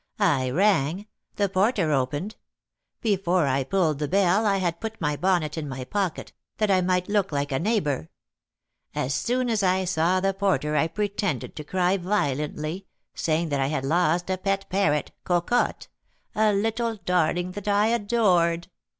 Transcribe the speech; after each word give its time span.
I 0.17 0.49
rang; 0.49 1.05
the 1.35 1.47
porter 1.47 1.91
opened. 1.91 2.35
Before 3.01 3.45
I 3.45 3.63
pulled 3.63 3.99
the 3.99 4.07
bell 4.07 4.47
I 4.47 4.57
had 4.57 4.79
put 4.81 4.99
my 4.99 5.15
bonnet 5.15 5.59
in 5.59 5.69
my 5.69 5.83
pocket, 5.83 6.33
that 6.57 6.71
I 6.71 6.81
might 6.81 7.07
look 7.07 7.31
like 7.31 7.51
a 7.51 7.59
neighbour. 7.59 8.09
As 8.95 9.13
soon 9.13 9.47
as 9.47 9.61
I 9.61 9.85
saw 9.85 10.19
the 10.19 10.33
porter 10.33 10.75
I 10.75 10.87
pretended 10.87 11.55
to 11.55 11.63
cry 11.63 11.97
violently, 11.97 12.87
saying 13.13 13.49
that 13.49 13.59
I 13.59 13.67
had 13.67 13.85
lost 13.85 14.31
a 14.31 14.39
pet 14.39 14.67
parrot, 14.71 15.11
Cocotte, 15.23 15.87
a 16.33 16.51
little 16.51 16.95
darling 16.95 17.51
that 17.51 17.67
I 17.67 17.89
adored. 17.89 18.69